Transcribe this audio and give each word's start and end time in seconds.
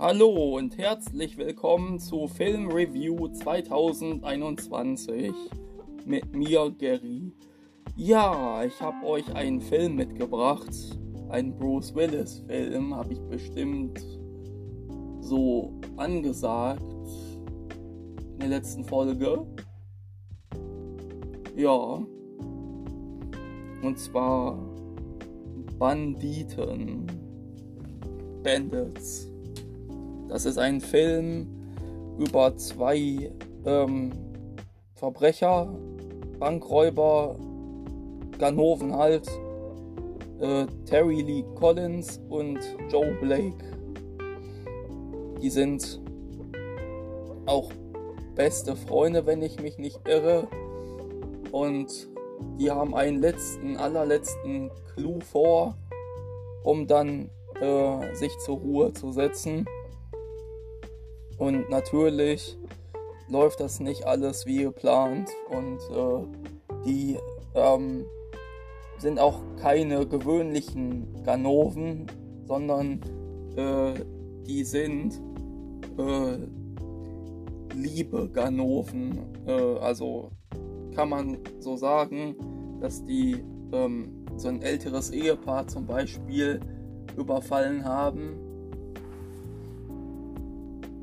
Hallo 0.00 0.56
und 0.56 0.78
herzlich 0.78 1.36
willkommen 1.38 1.98
zu 1.98 2.28
Film 2.28 2.70
Review 2.70 3.26
2021 3.26 5.32
mit 6.06 6.36
mir, 6.36 6.72
Gary. 6.78 7.32
Ja, 7.96 8.62
ich 8.62 8.80
habe 8.80 9.04
euch 9.04 9.34
einen 9.34 9.60
Film 9.60 9.96
mitgebracht. 9.96 10.70
Einen 11.30 11.56
Bruce 11.56 11.96
Willis-Film, 11.96 12.94
habe 12.94 13.12
ich 13.12 13.20
bestimmt 13.22 14.00
so 15.20 15.72
angesagt 15.96 16.80
in 18.34 18.38
der 18.38 18.50
letzten 18.50 18.84
Folge. 18.84 19.44
Ja. 21.56 22.06
Und 23.82 23.98
zwar 23.98 24.64
Banditen. 25.76 27.04
Bandits. 28.44 29.27
Das 30.28 30.44
ist 30.44 30.58
ein 30.58 30.80
Film 30.80 31.46
über 32.18 32.56
zwei 32.56 33.32
ähm, 33.64 34.12
Verbrecher, 34.94 35.74
Bankräuber, 36.38 37.36
Ganoven 38.38 38.94
halt, 38.94 39.26
äh, 40.40 40.66
Terry 40.84 41.22
Lee 41.22 41.44
Collins 41.54 42.20
und 42.28 42.58
Joe 42.90 43.16
Blake. 43.20 43.64
Die 45.40 45.50
sind 45.50 46.00
auch 47.46 47.72
beste 48.34 48.76
Freunde, 48.76 49.26
wenn 49.26 49.42
ich 49.42 49.60
mich 49.60 49.78
nicht 49.78 50.00
irre. 50.06 50.46
Und 51.50 52.08
die 52.58 52.70
haben 52.70 52.94
einen 52.94 53.20
letzten, 53.20 53.76
allerletzten 53.76 54.70
Clou 54.94 55.20
vor, 55.20 55.76
um 56.62 56.86
dann 56.86 57.30
äh, 57.60 58.14
sich 58.14 58.36
zur 58.38 58.58
Ruhe 58.58 58.92
zu 58.92 59.10
setzen. 59.10 59.66
Und 61.38 61.70
natürlich 61.70 62.58
läuft 63.28 63.60
das 63.60 63.80
nicht 63.80 64.06
alles 64.06 64.46
wie 64.46 64.64
geplant 64.64 65.30
und 65.50 65.78
äh, 65.94 66.84
die 66.84 67.16
ähm, 67.54 68.04
sind 68.98 69.18
auch 69.20 69.40
keine 69.60 70.06
gewöhnlichen 70.06 71.22
Ganoven, 71.24 72.06
sondern 72.44 73.00
äh, 73.56 73.94
die 74.46 74.64
sind 74.64 75.20
äh, 75.98 76.38
liebe 77.74 78.28
Ganoven. 78.30 79.18
Äh, 79.46 79.52
also 79.78 80.30
kann 80.94 81.10
man 81.10 81.38
so 81.60 81.76
sagen, 81.76 82.34
dass 82.80 83.04
die 83.04 83.44
ähm, 83.72 84.24
so 84.36 84.48
ein 84.48 84.62
älteres 84.62 85.10
Ehepaar 85.10 85.66
zum 85.68 85.86
Beispiel 85.86 86.58
überfallen 87.16 87.84
haben 87.84 88.47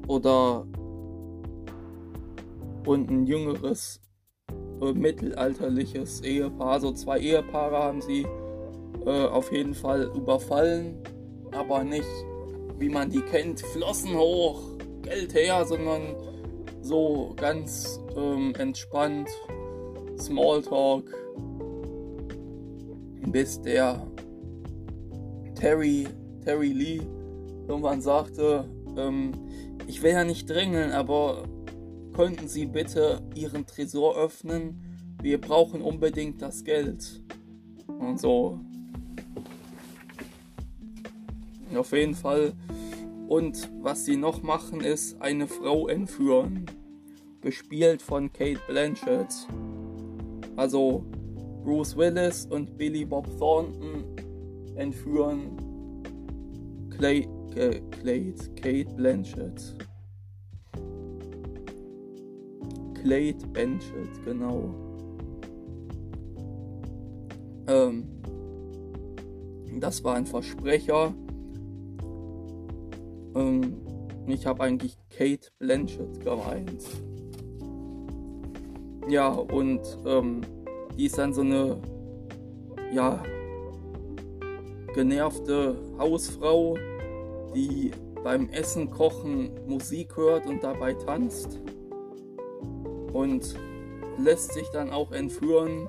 oder 0.07 0.65
und 2.85 3.09
ein 3.09 3.25
jüngeres 3.25 4.01
äh, 4.81 4.93
mittelalterliches 4.93 6.21
Ehepaar. 6.21 6.79
So 6.79 6.91
zwei 6.91 7.19
Ehepaare 7.19 7.77
haben 7.77 8.01
sie 8.01 8.25
äh, 9.05 9.25
auf 9.25 9.51
jeden 9.51 9.73
Fall 9.73 10.11
überfallen, 10.15 10.97
aber 11.51 11.83
nicht 11.83 12.05
wie 12.77 12.89
man 12.89 13.09
die 13.09 13.21
kennt, 13.21 13.61
Flossen 13.61 14.15
hoch, 14.15 14.61
Geld 15.01 15.33
her, 15.33 15.65
sondern 15.65 16.15
so 16.81 17.33
ganz 17.37 17.99
ähm, 18.15 18.53
entspannt, 18.57 19.29
Smalltalk, 20.19 21.13
bis 23.27 23.61
der 23.61 24.05
Terry, 25.55 26.07
Terry 26.43 26.73
Lee 26.73 27.01
irgendwann 27.67 28.01
sagte, 28.01 28.69
ähm, 28.97 29.31
ich 29.87 30.01
will 30.01 30.11
ja 30.11 30.23
nicht 30.23 30.49
drängeln, 30.49 30.91
aber 30.91 31.47
könnten 32.13 32.47
Sie 32.47 32.65
bitte 32.65 33.21
Ihren 33.35 33.65
Tresor 33.65 34.15
öffnen? 34.17 34.81
Wir 35.21 35.39
brauchen 35.39 35.81
unbedingt 35.81 36.41
das 36.41 36.63
Geld. 36.63 37.21
Und 37.87 38.19
so. 38.19 38.59
Auf 41.75 41.91
jeden 41.91 42.15
Fall. 42.15 42.53
Und 43.27 43.69
was 43.81 44.05
sie 44.05 44.17
noch 44.17 44.43
machen, 44.43 44.81
ist 44.81 45.19
eine 45.21 45.47
Frau 45.47 45.87
entführen. 45.87 46.65
Gespielt 47.41 48.01
von 48.01 48.31
Kate 48.31 48.61
Blanchett. 48.67 49.47
Also 50.55 51.03
Bruce 51.63 51.97
Willis 51.97 52.45
und 52.45 52.77
Billy 52.77 53.03
Bob 53.05 53.27
Thornton 53.39 54.03
entführen 54.75 55.57
Clay, 56.97 57.27
Kate, 57.55 58.85
Blanchett. 58.97 59.75
Kate 63.01 63.47
Blanchett, 63.53 64.25
genau. 64.25 64.75
Ähm, 67.67 68.03
das 69.79 70.03
war 70.03 70.15
ein 70.15 70.25
Versprecher. 70.25 71.13
Ähm, 73.35 73.77
ich 74.27 74.45
habe 74.45 74.63
eigentlich 74.63 74.97
Kate 75.09 75.49
Blanchett 75.59 76.19
gemeint. 76.19 76.83
Ja, 79.07 79.29
und 79.29 79.81
ähm, 80.05 80.41
die 80.97 81.05
ist 81.05 81.17
dann 81.17 81.33
so 81.33 81.41
eine, 81.41 81.77
ja, 82.93 83.23
genervte 84.93 85.77
Hausfrau, 85.97 86.75
die 87.55 87.91
beim 88.23 88.49
Essen 88.49 88.91
kochen 88.91 89.51
Musik 89.67 90.17
hört 90.17 90.45
und 90.45 90.63
dabei 90.63 90.93
tanzt 90.93 91.59
und 93.13 93.55
lässt 94.17 94.53
sich 94.53 94.69
dann 94.69 94.91
auch 94.91 95.11
entführen, 95.11 95.87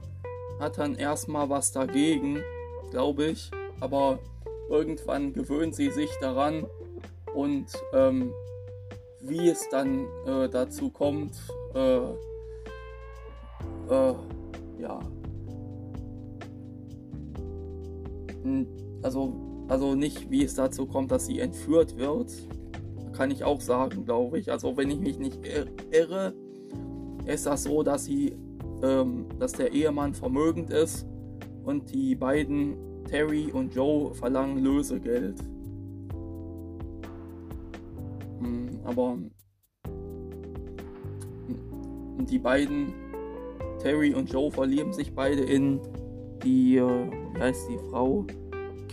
hat 0.61 0.79
dann 0.79 0.95
erstmal 0.95 1.51
was 1.51 1.73
dagegen, 1.73 2.43
glaube 2.91 3.27
ich, 3.27 3.51
aber 3.81 4.19
irgendwann 4.69 5.33
gewöhnt 5.33 5.75
sie 5.75 5.91
sich 5.91 6.11
daran 6.21 6.67
und 7.35 7.67
ähm, 7.93 8.33
wie 9.21 9.49
es 9.49 9.69
dann 9.71 10.07
äh, 10.27 10.49
dazu 10.49 10.91
kommt, 10.91 11.35
äh, 11.75 11.97
äh, 13.89 14.15
ja, 14.79 15.01
also 19.03 19.46
also 19.69 19.95
nicht, 19.95 20.31
wie 20.31 20.45
es 20.45 20.55
dazu 20.55 20.87
kommt, 20.87 21.11
dass 21.11 21.27
sie 21.27 21.41
entführt 21.41 21.97
wird. 21.97 22.33
Kann 23.13 23.31
ich 23.31 23.45
auch 23.45 23.61
sagen, 23.61 24.05
glaube 24.05 24.39
ich. 24.39 24.53
Also 24.53 24.77
wenn 24.77 24.91
ich 24.91 25.01
mich 25.01 25.19
nicht 25.19 25.41
irre, 25.91 26.35
ist 27.25 27.47
das 27.47 27.65
so, 27.65 27.83
dass 27.83 28.05
sie, 28.05 28.37
ähm, 28.83 29.27
dass 29.39 29.53
der 29.53 29.73
Ehemann 29.73 30.15
vermögend 30.15 30.71
ist 30.71 31.07
und 31.65 31.93
die 31.93 32.15
beiden 32.15 32.77
Terry 33.05 33.51
und 33.53 33.75
Joe 33.75 34.15
verlangen 34.15 34.63
Lösegeld. 34.63 35.41
Hm, 38.41 38.69
aber 38.85 39.19
hm, 41.47 42.27
die 42.27 42.39
beiden 42.39 42.93
Terry 43.81 44.15
und 44.15 44.31
Joe 44.33 44.51
verlieben 44.51 44.93
sich 44.93 45.13
beide 45.15 45.43
in 45.43 45.81
die, 46.45 46.77
äh, 46.77 47.11
wie 47.35 47.41
heißt 47.41 47.69
die 47.69 47.79
Frau? 47.91 48.27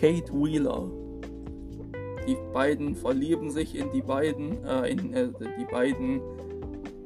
Kate 0.03 0.33
Wheeler. 0.33 0.91
Die 2.27 2.35
beiden 2.51 2.93
verlieben 2.93 3.49
sich 3.49 3.73
in 3.73 3.89
die 3.93 4.01
beiden, 4.01 4.61
äh, 4.65 4.91
in 4.91 5.13
äh, 5.13 5.29
die 5.57 5.63
beiden 5.63 6.19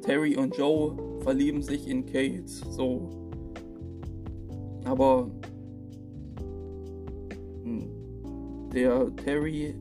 Terry 0.02 0.36
und 0.36 0.56
Joe 0.56 0.96
verlieben 1.22 1.62
sich 1.62 1.86
in 1.86 2.06
Kate. 2.06 2.48
So. 2.48 3.08
Aber 4.84 5.30
hm, 7.62 7.88
der 8.74 9.14
Terry 9.14 9.76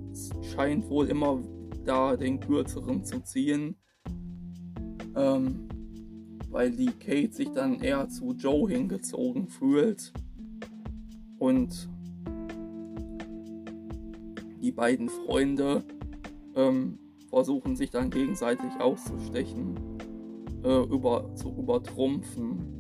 scheint 0.54 0.88
wohl 0.88 1.08
immer 1.08 1.42
da 1.86 2.16
den 2.16 2.40
kürzeren 2.40 3.04
zu 3.04 3.20
ziehen. 3.22 3.78
Ähm, 5.16 5.68
weil 6.52 6.70
die 6.70 6.92
Kate 6.92 7.34
sich 7.34 7.50
dann 7.50 7.82
eher 7.82 8.10
zu 8.10 8.36
Joe 8.36 8.70
hingezogen 8.70 9.48
fühlt. 9.48 10.14
Und 11.40 11.90
die 14.68 14.74
beiden 14.74 15.08
Freunde 15.08 15.82
ähm, 16.54 17.00
versuchen 17.30 17.78
sich 17.78 17.90
dann 17.90 18.10
gegenseitig 18.10 18.70
auszustechen, 18.82 19.80
äh, 20.62 20.84
über, 20.84 21.34
zu 21.36 21.56
übertrumpfen. 21.58 22.78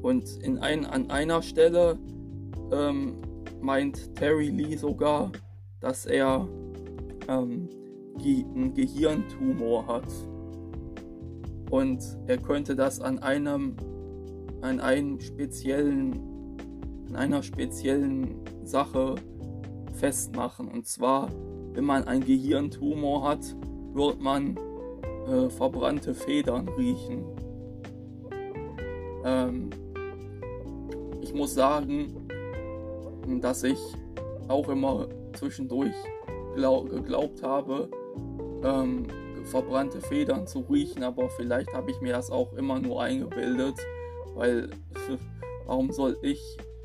Und 0.00 0.38
in 0.42 0.56
ein, 0.58 0.86
an 0.86 1.10
einer 1.10 1.42
Stelle 1.42 1.98
ähm, 2.72 3.16
meint 3.60 4.14
Terry 4.14 4.48
Lee 4.48 4.76
sogar, 4.76 5.32
dass 5.80 6.06
er 6.06 6.48
ähm, 7.28 7.68
einen 8.16 8.72
Gehirntumor 8.72 9.86
hat. 9.86 10.10
Und 11.70 12.02
er 12.26 12.38
könnte 12.38 12.74
das 12.74 13.00
an 13.00 13.18
einem, 13.18 13.76
an 14.62 14.80
einem 14.80 15.20
speziellen, 15.20 16.18
an 17.10 17.16
einer 17.16 17.42
speziellen 17.42 18.36
Sache 18.62 19.16
festmachen. 19.94 20.68
Und 20.68 20.86
zwar, 20.86 21.28
wenn 21.72 21.84
man 21.84 22.04
einen 22.04 22.24
Gehirntumor 22.24 23.28
hat, 23.28 23.56
wird 23.92 24.20
man 24.20 24.58
äh, 25.26 25.48
verbrannte 25.48 26.14
Federn 26.14 26.68
riechen. 26.70 27.24
Ähm, 29.24 29.70
ich 31.20 31.32
muss 31.32 31.54
sagen, 31.54 32.28
dass 33.40 33.62
ich 33.62 33.78
auch 34.48 34.68
immer 34.68 35.08
zwischendurch 35.32 35.94
glaub, 36.54 36.90
geglaubt 36.90 37.42
habe, 37.42 37.88
ähm, 38.62 39.06
verbrannte 39.44 40.00
Federn 40.00 40.46
zu 40.46 40.60
riechen, 40.60 41.02
aber 41.02 41.28
vielleicht 41.30 41.72
habe 41.72 41.90
ich 41.90 42.00
mir 42.00 42.12
das 42.12 42.30
auch 42.30 42.52
immer 42.54 42.78
nur 42.78 43.02
eingebildet, 43.02 43.76
weil 44.34 44.70
warum 45.66 45.92
soll 45.92 46.16
ich 46.22 46.40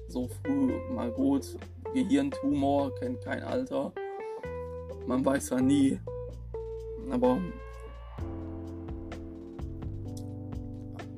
so 0.07 0.27
früh 0.27 0.71
mal 0.93 1.11
gut, 1.11 1.57
Gehirntumor 1.93 2.93
kennt 2.95 3.21
kein 3.21 3.43
Alter, 3.43 3.91
man 5.07 5.25
weiß 5.25 5.49
ja 5.49 5.61
nie, 5.61 5.99
aber 7.09 7.39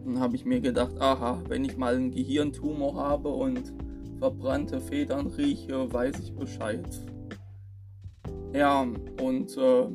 dann 0.05 0.19
habe 0.19 0.35
ich 0.35 0.45
mir 0.45 0.59
gedacht, 0.59 0.99
aha, 0.99 1.41
wenn 1.47 1.65
ich 1.65 1.77
mal 1.77 1.95
einen 1.95 2.11
Gehirntumor 2.11 2.95
habe 2.95 3.29
und 3.29 3.73
verbrannte 4.19 4.79
Federn 4.79 5.27
rieche, 5.27 5.91
weiß 5.91 6.19
ich 6.19 6.35
Bescheid. 6.35 6.85
Ja, 8.53 8.85
und 9.21 9.57
äh, 9.57 9.87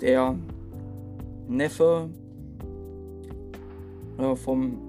der 0.00 0.36
Neffe 1.48 2.08
äh, 4.18 4.34
vom, 4.34 4.85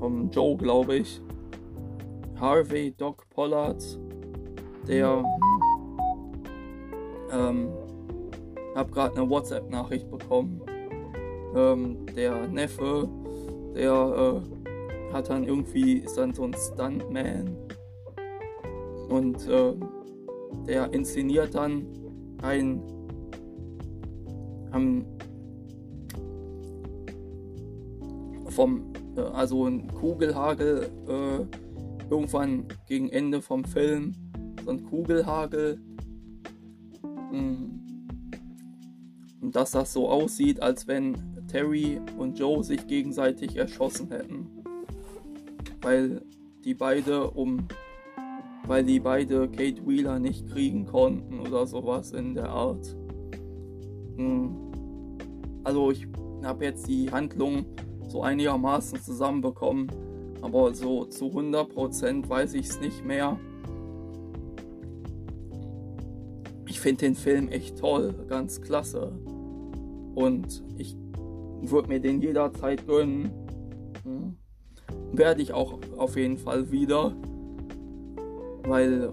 vom 0.00 0.30
Joe, 0.30 0.56
glaube 0.56 0.96
ich, 0.96 1.20
Harvey 2.40 2.92
Doc 2.96 3.28
Pollard, 3.28 3.82
der 4.88 5.22
ähm, 7.30 7.68
habe 8.74 8.90
gerade 8.90 9.16
eine 9.16 9.28
WhatsApp-Nachricht 9.28 10.10
bekommen. 10.10 10.62
Ähm, 11.54 12.06
der 12.16 12.48
Neffe, 12.48 13.08
der 13.74 14.42
äh, 14.42 15.12
hat 15.12 15.28
dann 15.28 15.44
irgendwie, 15.44 15.98
ist 15.98 16.16
dann 16.16 16.32
so 16.32 16.44
ein 16.44 16.54
Stuntman 16.54 17.56
und 19.08 19.46
äh, 19.48 19.74
der 20.66 20.92
inszeniert 20.94 21.54
dann 21.54 21.86
ein 22.42 22.80
ähm, 24.72 25.04
vom, 28.48 28.92
also 29.16 29.66
ein 29.66 29.88
Kugelhagel 29.88 30.90
äh, 31.08 32.10
irgendwann 32.10 32.66
gegen 32.86 33.08
Ende 33.08 33.42
vom 33.42 33.64
Film, 33.64 34.14
so 34.64 34.70
ein 34.70 34.84
Kugelhagel. 34.84 35.80
Mm, 37.32 37.80
und 39.40 39.56
dass 39.56 39.70
das 39.72 39.92
so 39.92 40.08
aussieht, 40.08 40.62
als 40.62 40.86
wenn 40.86 41.16
Terry 41.48 42.00
und 42.18 42.38
Joe 42.38 42.62
sich 42.62 42.86
gegenseitig 42.86 43.56
erschossen 43.56 44.08
hätten. 44.10 44.46
Weil 45.80 46.22
die 46.64 46.74
beide 46.74 47.30
um 47.30 47.66
weil 48.66 48.84
die 48.84 49.00
beide 49.00 49.48
Kate 49.48 49.84
Wheeler 49.84 50.20
nicht 50.20 50.46
kriegen 50.48 50.86
konnten 50.86 51.40
oder 51.40 51.66
sowas 51.66 52.12
in 52.12 52.34
der 52.34 52.50
Art. 52.50 52.94
Hm. 54.16 54.54
Also 55.64 55.90
ich 55.90 56.06
habe 56.44 56.66
jetzt 56.66 56.86
die 56.86 57.10
Handlung 57.10 57.66
so 58.10 58.22
einigermaßen 58.22 59.00
zusammenbekommen, 59.00 59.86
aber 60.42 60.74
so 60.74 61.04
zu 61.04 61.26
100% 61.26 62.28
weiß 62.28 62.54
ich 62.54 62.68
es 62.68 62.80
nicht 62.80 63.04
mehr. 63.04 63.38
Ich 66.66 66.80
finde 66.80 67.06
den 67.06 67.14
Film 67.14 67.48
echt 67.48 67.78
toll, 67.78 68.14
ganz 68.28 68.60
klasse. 68.60 69.12
Und 70.14 70.62
ich 70.76 70.96
würde 71.62 71.88
mir 71.88 72.00
den 72.00 72.20
jederzeit 72.20 72.86
gönnen. 72.86 73.30
Hm. 74.04 74.36
Werde 75.12 75.42
ich 75.42 75.52
auch 75.52 75.78
auf 75.96 76.16
jeden 76.16 76.38
Fall 76.38 76.70
wieder. 76.70 77.14
Weil 78.64 79.12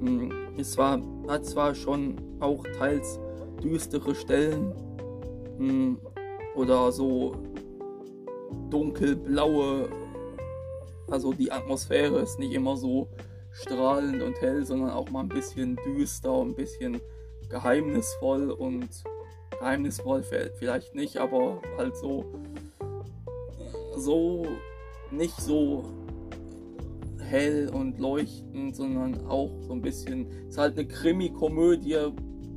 hm, 0.00 0.30
es 0.58 0.76
war, 0.76 1.00
hat 1.28 1.46
zwar 1.46 1.74
schon 1.74 2.16
auch 2.40 2.64
teils 2.78 3.18
düstere 3.64 4.14
Stellen 4.14 4.72
hm, 5.56 5.98
oder 6.54 6.92
so 6.92 7.32
dunkelblaue, 8.70 9.88
also 11.10 11.32
die 11.32 11.50
Atmosphäre 11.50 12.20
ist 12.20 12.38
nicht 12.38 12.52
immer 12.52 12.76
so 12.76 13.08
strahlend 13.50 14.22
und 14.22 14.40
hell, 14.40 14.64
sondern 14.64 14.90
auch 14.90 15.10
mal 15.10 15.20
ein 15.20 15.28
bisschen 15.28 15.78
düster, 15.86 16.40
ein 16.42 16.54
bisschen 16.54 17.00
geheimnisvoll 17.48 18.50
und 18.50 18.88
geheimnisvoll 19.50 20.22
vielleicht 20.58 20.94
nicht, 20.94 21.16
aber 21.16 21.60
halt 21.78 21.96
so 21.96 22.24
so 23.96 24.44
nicht 25.10 25.40
so 25.40 25.84
hell 27.18 27.70
und 27.72 27.98
leuchtend, 27.98 28.76
sondern 28.76 29.26
auch 29.26 29.50
so 29.60 29.72
ein 29.72 29.82
bisschen 29.82 30.26
ist 30.48 30.58
halt 30.58 30.76
eine 30.76 30.86
Krimi-Komödie 30.86 32.12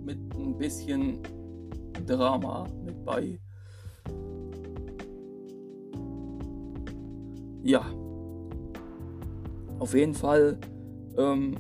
mit 0.08 0.18
ein 0.38 0.58
bisschen 0.58 1.20
Drama 2.06 2.66
mit 2.86 3.04
bei. 3.04 3.38
Ja. 7.62 7.86
Auf 9.80 9.94
jeden 9.94 10.14
Fall 10.14 10.58
ähm, 11.18 11.56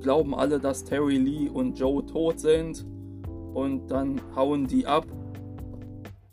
glauben 0.00 0.34
alle, 0.34 0.58
dass 0.58 0.82
Terry 0.82 1.18
Lee 1.18 1.50
und 1.50 1.78
Joe 1.78 2.04
tot 2.06 2.40
sind 2.40 2.86
und 3.52 3.90
dann 3.90 4.18
hauen 4.34 4.66
die 4.66 4.86
ab. 4.86 5.06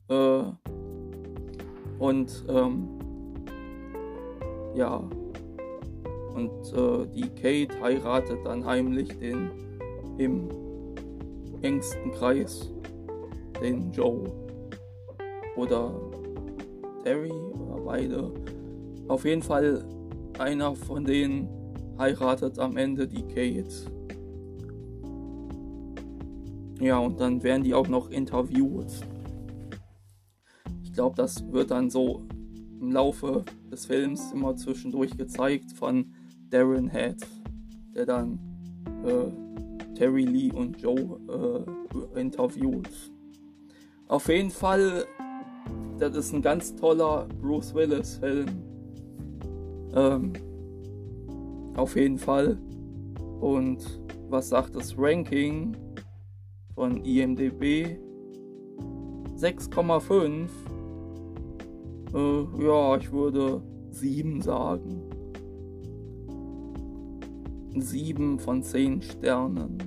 Äh, 0.08 0.44
und 2.00 2.46
ähm, 2.48 2.88
ja. 4.74 5.04
Und 6.34 6.74
äh, 6.74 7.08
die 7.14 7.30
Kate 7.30 7.82
heiratet 7.82 8.40
dann 8.46 8.66
heimlich 8.66 9.10
den 9.20 9.52
im 10.18 10.67
engsten 11.62 12.12
Kreis 12.12 12.72
den 13.62 13.92
Joe 13.92 14.32
oder 15.56 15.94
Terry 17.04 17.32
oder 17.32 17.82
beide. 17.84 18.32
Auf 19.08 19.26
jeden 19.26 19.42
Fall 19.42 19.84
einer 20.38 20.76
von 20.76 21.04
denen 21.04 21.50
heiratet 21.98 22.60
am 22.60 22.78
Ende 22.78 23.08
die 23.08 23.24
Kate. 23.24 23.92
Ja, 26.80 27.00
und 27.00 27.20
dann 27.20 27.42
werden 27.42 27.64
die 27.64 27.74
auch 27.74 27.88
noch 27.88 28.12
interviewt. 28.12 28.92
Ich 30.84 30.94
glaube, 30.94 31.16
das 31.16 31.52
wird 31.52 31.72
dann 31.72 31.90
so 31.90 32.22
im 32.80 32.92
Laufe 32.92 33.44
des 33.72 33.88
Films 33.88 34.32
immer 34.32 34.56
zwischendurch 34.56 35.18
gezeigt 35.18 35.72
von 35.72 36.14
Darren 36.50 36.90
Head, 36.90 37.26
der 37.96 38.06
dann 38.06 38.40
äh, 39.06 39.32
Terry 39.98 40.26
Lee 40.26 40.52
und 40.52 40.80
Joe 40.80 41.20
äh, 42.16 42.20
interviewt. 42.20 42.88
Auf 44.08 44.28
jeden 44.28 44.52
Fall, 44.52 45.06
das 45.98 46.16
ist 46.16 46.34
ein 46.34 46.44
ganz 46.44 46.76
toller 46.76 47.28
Bruce 47.42 47.74
Willis-Film. 47.74 48.48
Ähm, 49.96 50.34
auf 51.76 51.96
jeden 51.96 52.20
Fall. 52.20 52.60
Und 53.42 54.00
was 54.30 54.50
sagt 54.50 54.76
das 54.76 54.96
Ranking 54.98 55.76
von 56.76 57.04
IMDB? 57.04 57.98
6,5. 59.36 60.48
Äh, 62.14 62.64
ja, 62.66 62.98
ich 62.98 63.12
würde 63.12 63.64
7 63.90 64.42
sagen. 64.42 65.02
7 67.76 68.40
von 68.40 68.62
10 68.62 69.02
Sternen. 69.02 69.87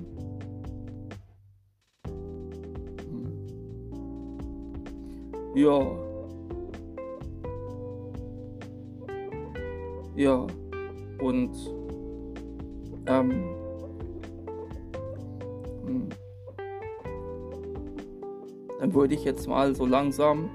Ja. 5.53 5.85
Ja. 10.15 10.47
Und 11.19 11.55
ähm, 13.07 13.55
hm. 15.85 16.09
dann 18.79 18.93
würde 18.93 19.13
ich 19.13 19.23
jetzt 19.23 19.47
mal 19.47 19.75
so 19.75 19.85
langsam 19.85 20.49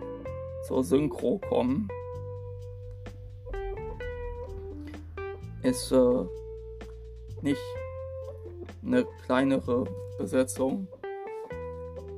zur 0.66 0.82
Synchro 0.82 1.40
kommen. 1.48 1.88
Ist 5.62 5.92
äh, 5.92 6.24
nicht 7.42 7.60
eine 8.84 9.04
kleinere 9.24 9.84
Besetzung. 10.18 10.88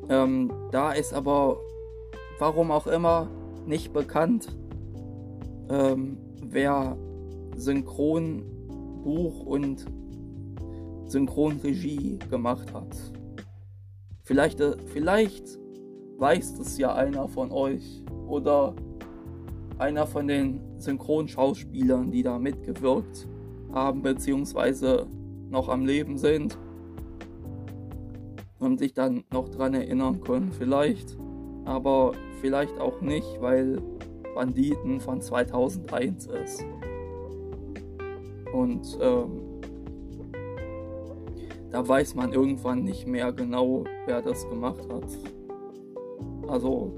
Ähm, 0.08 0.50
da 0.70 0.92
ist 0.92 1.12
aber, 1.12 1.60
warum 2.38 2.70
auch 2.70 2.86
immer, 2.86 3.28
nicht 3.66 3.92
bekannt, 3.92 4.56
ähm, 5.68 6.16
wer 6.42 6.96
Synchronbuch 7.56 9.40
und 9.44 9.84
Synchronregie 11.06 12.18
gemacht 12.30 12.72
hat. 12.72 12.96
Vielleicht, 14.22 14.60
äh, 14.60 14.76
vielleicht 14.86 15.58
weiß 16.18 16.58
es 16.58 16.78
ja 16.78 16.94
einer 16.94 17.28
von 17.28 17.50
euch 17.50 18.02
oder 18.28 18.74
einer 19.78 20.06
von 20.06 20.26
den 20.26 20.60
Synchronschauspielern, 20.78 22.10
die 22.10 22.22
da 22.22 22.38
mitgewirkt 22.38 23.28
haben 23.72 24.02
beziehungsweise 24.02 25.06
noch 25.50 25.68
am 25.68 25.86
Leben 25.86 26.18
sind 26.18 26.58
und 28.58 28.78
sich 28.78 28.92
dann 28.92 29.24
noch 29.32 29.48
dran 29.48 29.74
erinnern 29.74 30.20
können, 30.20 30.52
vielleicht, 30.52 31.16
aber 31.68 32.12
vielleicht 32.40 32.80
auch 32.80 33.02
nicht, 33.02 33.40
weil 33.40 33.78
Banditen 34.34 35.00
von 35.00 35.20
2001 35.20 36.26
ist. 36.26 36.64
Und 38.54 38.98
ähm, 39.02 39.42
da 41.70 41.86
weiß 41.86 42.14
man 42.14 42.32
irgendwann 42.32 42.84
nicht 42.84 43.06
mehr 43.06 43.32
genau, 43.32 43.84
wer 44.06 44.22
das 44.22 44.48
gemacht 44.48 44.88
hat. 44.90 45.04
Also 46.48 46.90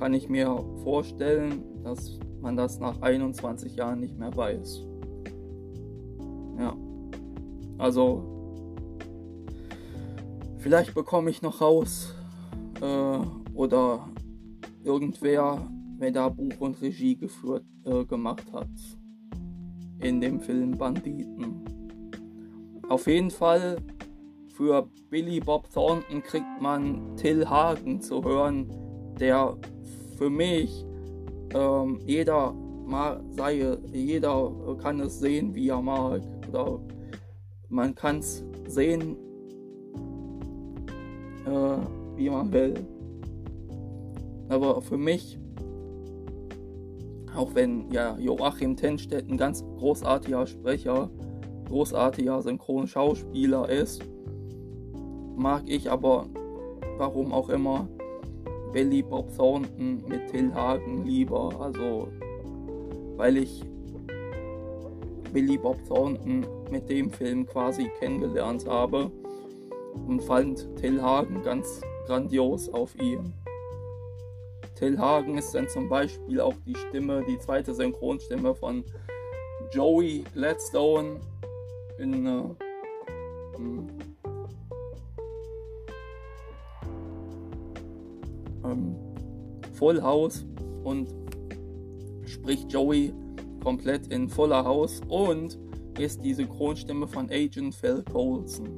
kann 0.00 0.12
ich 0.14 0.28
mir 0.28 0.64
vorstellen, 0.82 1.62
dass 1.84 2.18
man 2.40 2.56
das 2.56 2.80
nach 2.80 3.00
21 3.00 3.76
Jahren 3.76 4.00
nicht 4.00 4.18
mehr 4.18 4.36
weiß. 4.36 4.82
Ja. 6.58 6.76
Also 7.78 8.24
vielleicht 10.58 10.94
bekomme 10.94 11.30
ich 11.30 11.40
noch 11.40 11.60
raus 11.60 12.16
äh, 12.80 13.20
oder 13.58 14.08
irgendwer, 14.84 15.68
wer 15.98 16.12
da 16.12 16.28
Buch 16.28 16.60
und 16.60 16.80
Regie 16.80 17.16
geführt 17.16 17.64
äh, 17.84 18.04
gemacht 18.04 18.52
hat 18.52 18.68
in 19.98 20.20
dem 20.20 20.40
Film 20.40 20.78
Banditen. 20.78 21.64
Auf 22.88 23.08
jeden 23.08 23.32
Fall 23.32 23.78
für 24.54 24.88
Billy 25.10 25.40
Bob 25.40 25.68
Thornton 25.72 26.22
kriegt 26.22 26.62
man 26.62 27.16
Till 27.16 27.48
Hagen 27.50 28.00
zu 28.00 28.22
hören, 28.22 28.70
der 29.18 29.56
für 30.16 30.30
mich 30.30 30.86
ähm, 31.52 31.98
jeder 32.06 32.52
mal 32.86 33.20
sei, 33.30 33.76
jeder 33.92 34.52
kann 34.80 35.00
es 35.00 35.18
sehen, 35.18 35.52
wie 35.56 35.68
er 35.68 35.82
mag. 35.82 36.22
Oder 36.48 36.80
man 37.68 37.92
kann 37.92 38.18
es 38.18 38.44
sehen, 38.68 39.16
äh, 41.44 42.16
wie 42.16 42.30
man 42.30 42.52
will. 42.52 42.97
Aber 44.48 44.80
für 44.80 44.96
mich, 44.96 45.38
auch 47.36 47.54
wenn 47.54 47.90
ja 47.90 48.18
Joachim 48.18 48.76
Tenstedt 48.76 49.30
ein 49.30 49.36
ganz 49.36 49.64
großartiger 49.78 50.46
Sprecher, 50.46 51.10
großartiger 51.68 52.42
Synchronschauspieler 52.42 53.68
ist, 53.68 54.02
mag 55.36 55.62
ich 55.66 55.90
aber, 55.90 56.26
warum 56.96 57.32
auch 57.32 57.48
immer, 57.50 57.88
Billy 58.72 59.02
Bob 59.02 59.34
Thornton 59.36 60.02
mit 60.06 60.28
Till 60.28 60.52
Hagen 60.52 61.04
lieber. 61.04 61.50
Also, 61.60 62.08
weil 63.16 63.36
ich 63.38 63.62
Billy 65.32 65.58
Bob 65.58 65.76
Thornton 65.86 66.46
mit 66.70 66.88
dem 66.88 67.10
Film 67.10 67.46
quasi 67.46 67.90
kennengelernt 67.98 68.66
habe 68.66 69.10
und 70.06 70.22
fand 70.22 70.68
Till 70.76 71.02
Hagen 71.02 71.42
ganz 71.42 71.80
grandios 72.06 72.68
auf 72.70 72.98
ihm. 73.00 73.32
Till 74.78 74.96
Hagen 74.96 75.36
ist 75.36 75.52
dann 75.54 75.68
zum 75.68 75.88
Beispiel 75.88 76.40
auch 76.40 76.54
die 76.64 76.74
Stimme, 76.76 77.24
die 77.28 77.36
zweite 77.38 77.74
Synchronstimme 77.74 78.54
von 78.54 78.84
Joey 79.72 80.22
Gladstone 80.34 81.20
in 81.98 82.24
äh, 82.24 82.42
ähm, 88.64 88.94
Full 89.72 90.00
House 90.00 90.46
und 90.84 91.08
spricht 92.26 92.72
Joey 92.72 93.12
komplett 93.60 94.06
in 94.12 94.28
Fuller 94.28 94.64
House 94.64 95.00
und 95.08 95.58
ist 95.98 96.22
die 96.22 96.34
Synchronstimme 96.34 97.08
von 97.08 97.28
Agent 97.30 97.74
Phil 97.74 98.04
Coulson 98.12 98.76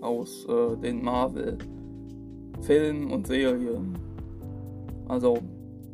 aus 0.00 0.46
äh, 0.48 0.76
den 0.76 1.02
Marvel 1.02 1.58
Filmen 2.60 3.10
und 3.10 3.26
Serien. 3.26 3.99
Also 5.10 5.38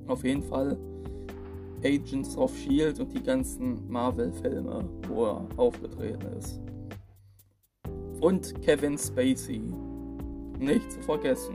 auf 0.09 0.23
jeden 0.25 0.43
Fall 0.43 0.77
Agents 1.83 2.37
of 2.37 2.55
Shield 2.55 3.01
und 3.01 3.15
die 3.15 3.23
ganzen 3.23 3.91
Marvel-Filme, 3.91 4.85
wo 5.09 5.25
er 5.25 5.47
aufgetreten 5.57 6.27
ist. 6.39 6.61
Und 8.21 8.61
Kevin 8.61 8.99
Spacey. 8.99 9.63
Nicht 10.59 10.93
zu 10.93 11.01
vergessen. 11.01 11.55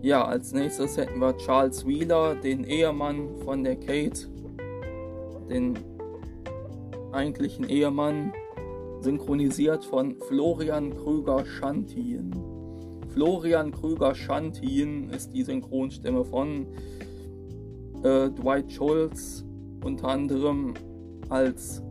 Ja, 0.00 0.24
als 0.24 0.52
nächstes 0.54 0.96
hätten 0.96 1.20
wir 1.20 1.36
Charles 1.36 1.86
Wheeler, 1.86 2.34
den 2.36 2.64
Ehemann 2.64 3.28
von 3.44 3.64
der 3.64 3.76
Kate, 3.76 4.26
den 5.50 5.78
eigentlichen 7.12 7.68
Ehemann, 7.68 8.32
synchronisiert 9.00 9.84
von 9.84 10.16
Florian 10.28 10.96
Krüger-Schantin. 10.96 12.47
Florian 13.18 13.72
Krüger-Schantin 13.72 15.10
ist 15.10 15.32
die 15.34 15.42
Synchronstimme 15.42 16.24
von 16.24 16.68
äh, 18.04 18.30
Dwight 18.30 18.70
Schultz, 18.70 19.44
unter 19.82 20.06
anderem 20.06 20.74
als 21.28 21.82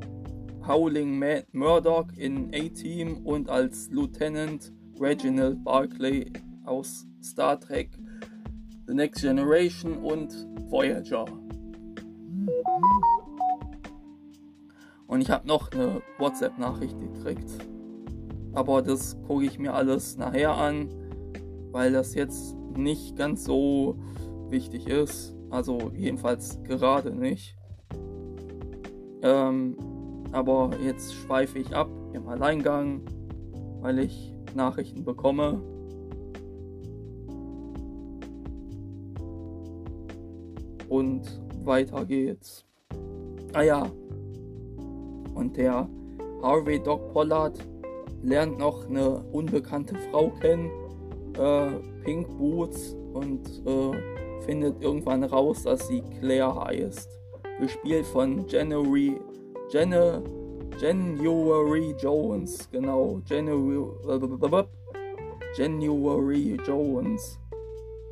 Howling 0.66 1.22
Murdoch 1.52 2.08
in 2.16 2.50
A-Team 2.54 3.26
und 3.26 3.50
als 3.50 3.90
Lieutenant 3.92 4.72
Reginald 5.02 5.62
Barclay 5.66 6.32
aus 6.64 7.06
Star 7.22 7.60
Trek, 7.60 7.90
The 8.88 8.94
Next 8.94 9.22
Generation 9.22 9.98
und 9.98 10.34
Voyager. 10.70 11.26
Und 15.08 15.20
ich 15.20 15.30
habe 15.30 15.46
noch 15.46 15.74
eine 15.74 16.02
WhatsApp-Nachricht 16.20 16.98
gekriegt. 16.98 17.52
Aber 18.54 18.82
das 18.82 19.22
gucke 19.28 19.44
ich 19.44 19.60
mir 19.60 19.74
alles 19.74 20.16
nachher 20.16 20.56
an, 20.56 20.88
weil 21.78 21.94
das 21.94 22.16
jetzt 22.16 22.58
nicht 22.76 23.16
ganz 23.16 23.44
so 23.44 24.00
wichtig 24.50 24.88
ist. 24.88 25.36
Also 25.52 25.92
jedenfalls 25.96 26.58
gerade 26.64 27.12
nicht. 27.12 27.56
Ähm, 29.22 29.78
aber 30.32 30.72
jetzt 30.84 31.14
schweife 31.14 31.60
ich 31.60 31.76
ab 31.76 31.88
im 32.14 32.28
Alleingang, 32.30 33.02
weil 33.82 34.00
ich 34.00 34.34
Nachrichten 34.56 35.04
bekomme. 35.04 35.62
Und 40.90 41.22
weiter 41.64 42.06
geht's. 42.06 42.66
Ah 43.54 43.62
ja. 43.62 43.92
Und 45.36 45.56
der 45.58 45.88
Harvey 46.42 46.82
Doc 46.82 47.14
Pollard 47.14 47.60
lernt 48.24 48.58
noch 48.58 48.90
eine 48.90 49.20
unbekannte 49.32 49.94
Frau 50.10 50.30
kennen, 50.30 50.72
äh, 51.38 52.04
Pink 52.04 52.28
Boots, 52.38 52.96
und 53.18 53.48
äh, 53.66 54.42
findet 54.46 54.82
irgendwann 54.82 55.24
raus, 55.24 55.64
dass 55.64 55.88
sie 55.88 56.02
Claire 56.20 56.56
heißt. 56.66 57.20
Gespielt 57.60 58.06
von 58.06 58.48
January, 58.48 59.20
Janu, 59.70 60.24
January 60.80 61.96
Jones, 62.00 62.70
genau, 62.72 63.20
January, 63.26 63.84
January 65.56 66.58
Jones. 66.66 67.40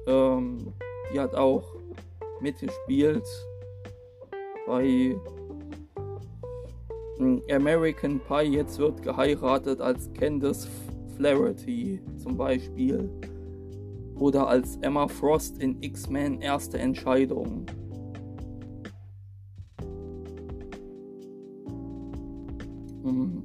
Ähm, 0.07 0.73
die 1.13 1.19
hat 1.19 1.35
auch 1.35 1.63
mitgespielt 2.41 3.27
bei 4.65 5.15
hm, 7.17 7.43
American 7.51 8.19
Pie. 8.27 8.55
Jetzt 8.55 8.79
wird 8.79 9.03
geheiratet 9.03 9.79
als 9.79 10.11
Candace 10.13 10.67
Flaherty 11.15 12.01
zum 12.17 12.37
Beispiel. 12.37 13.09
Oder 14.17 14.47
als 14.47 14.77
Emma 14.77 15.07
Frost 15.07 15.57
in 15.61 15.81
X-Men 15.81 16.41
Erste 16.41 16.77
Entscheidung. 16.77 17.65
Hm. 23.03 23.43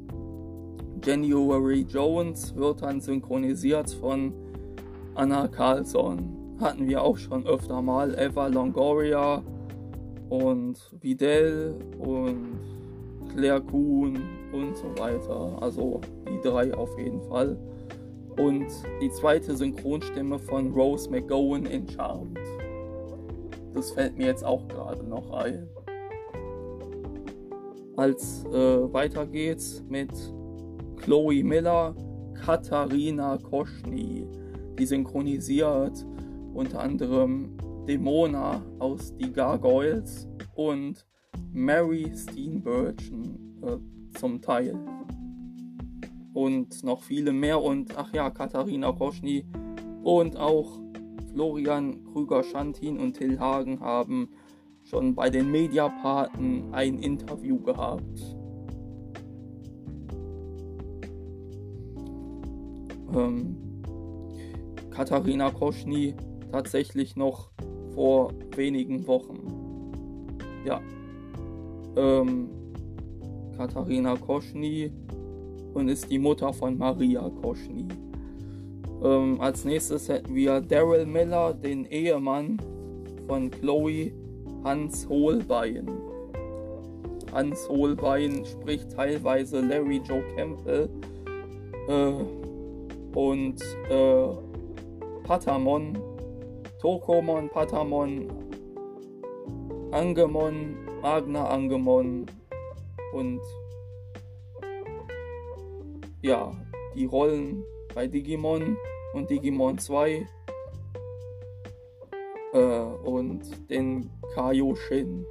January 1.04 1.86
Jones 1.88 2.54
wird 2.54 2.82
dann 2.82 3.00
synchronisiert 3.00 3.90
von 3.90 4.32
Anna 5.14 5.48
Carlson 5.48 6.40
hatten 6.60 6.86
wir 6.86 7.02
auch 7.02 7.16
schon 7.16 7.46
öfter 7.46 7.80
mal. 7.80 8.14
Eva 8.18 8.46
Longoria 8.46 9.42
und 10.28 10.78
Vidal 11.00 11.74
und 11.98 12.79
Claire 13.34 13.60
Kuhn 13.60 14.18
und 14.52 14.76
so 14.76 14.88
weiter. 14.98 15.58
Also 15.60 16.00
die 16.28 16.40
drei 16.46 16.72
auf 16.74 16.96
jeden 16.98 17.22
Fall. 17.22 17.56
Und 18.36 18.66
die 19.00 19.10
zweite 19.10 19.56
Synchronstimme 19.56 20.38
von 20.38 20.72
Rose 20.72 21.10
McGowan 21.10 21.66
in 21.66 21.88
Charmed. 21.88 22.38
Das 23.74 23.92
fällt 23.92 24.16
mir 24.16 24.26
jetzt 24.26 24.44
auch 24.44 24.66
gerade 24.68 25.04
noch 25.04 25.30
ein. 25.32 25.68
Als 27.96 28.44
äh, 28.46 28.92
weiter 28.92 29.26
geht's 29.26 29.84
mit 29.88 30.10
Chloe 30.96 31.44
Miller, 31.44 31.94
Katharina 32.34 33.36
Koschny. 33.38 34.26
Die 34.78 34.86
synchronisiert 34.86 36.06
unter 36.54 36.80
anderem 36.80 37.56
Demona 37.86 38.62
aus 38.78 39.14
Die 39.16 39.32
Gargoyles 39.32 40.28
und 40.54 41.06
Mary 41.52 42.10
Steenburgen 42.14 43.60
äh, 43.62 44.18
zum 44.18 44.40
Teil. 44.40 44.78
Und 46.32 46.84
noch 46.84 47.02
viele 47.02 47.32
mehr 47.32 47.60
und 47.60 47.96
ach 47.96 48.12
ja, 48.14 48.30
Katharina 48.30 48.92
Koschny 48.92 49.44
und 50.02 50.36
auch 50.36 50.80
Florian 51.32 52.04
Krüger-Schantin 52.04 52.98
und 52.98 53.14
Till 53.14 53.38
Hagen 53.38 53.80
haben 53.80 54.28
schon 54.84 55.14
bei 55.14 55.30
den 55.30 55.50
Mediapaten 55.50 56.72
ein 56.72 56.98
Interview 56.98 57.60
gehabt. 57.60 58.36
Ähm, 63.14 63.56
Katharina 64.90 65.50
Koschny 65.50 66.14
tatsächlich 66.50 67.16
noch 67.16 67.50
vor 67.94 68.32
wenigen 68.56 69.06
Wochen. 69.06 69.92
Ja. 70.64 70.80
Ähm, 71.96 72.48
Katharina 73.56 74.16
Koschny 74.16 74.90
und 75.74 75.88
ist 75.88 76.10
die 76.10 76.18
Mutter 76.18 76.52
von 76.52 76.78
Maria 76.78 77.30
Koschny. 77.42 77.86
Ähm, 79.02 79.40
als 79.40 79.64
nächstes 79.64 80.08
hätten 80.08 80.34
wir 80.34 80.60
Daryl 80.60 81.06
Miller, 81.06 81.54
den 81.54 81.84
Ehemann 81.86 82.58
von 83.26 83.50
Chloe 83.50 84.12
Hans 84.64 85.08
Holbein. 85.08 85.88
Hans 87.32 87.68
Holbein 87.68 88.44
spricht 88.44 88.92
teilweise 88.92 89.60
Larry 89.60 90.00
Joe 90.06 90.22
Campbell 90.34 90.88
äh, 91.88 92.12
und 93.16 93.60
äh, 93.88 94.28
Patamon, 95.24 95.98
Tokomon, 96.80 97.48
Patamon, 97.50 98.26
Angemon, 99.92 100.76
Magna 101.02 101.48
Angemon 101.48 102.26
und 103.12 103.40
ja, 106.22 106.52
die 106.94 107.06
Rollen 107.06 107.64
bei 107.94 108.06
Digimon 108.06 108.76
und 109.14 109.30
Digimon 109.30 109.78
2 109.78 110.26
äh, 112.52 112.80
und 113.04 113.70
den 113.70 114.10
Kaioshin, 114.34 115.24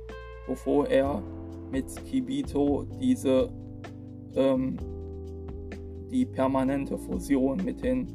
bevor 0.47 0.87
er 0.87 1.21
mit 1.71 1.85
Kibito 2.05 2.85
diese 2.99 3.51
ähm, 4.35 4.77
die 6.11 6.25
permanente 6.25 6.97
Fusion 6.97 7.63
mit 7.63 7.83
den 7.83 8.07